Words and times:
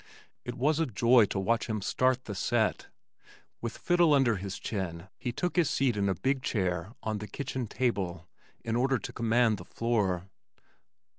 It 0.43 0.55
was 0.55 0.79
a 0.79 0.87
joy 0.87 1.25
to 1.25 1.37
watch 1.39 1.67
him 1.67 1.79
"start 1.79 2.23
the 2.25 2.33
set." 2.33 2.87
With 3.61 3.77
fiddle 3.77 4.15
under 4.15 4.37
his 4.37 4.57
chin 4.57 5.09
he 5.19 5.31
took 5.31 5.57
his 5.57 5.69
seat 5.69 5.95
in 5.95 6.09
a 6.09 6.15
big 6.15 6.41
chair 6.41 6.95
on 7.03 7.19
the 7.19 7.27
kitchen 7.27 7.67
table 7.67 8.27
in 8.65 8.75
order 8.75 8.97
to 8.97 9.13
command 9.13 9.59
the 9.59 9.63
floor. 9.65 10.27